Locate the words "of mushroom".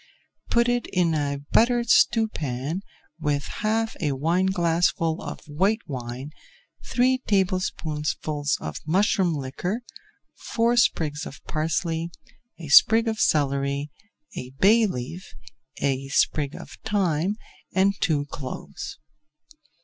8.59-9.35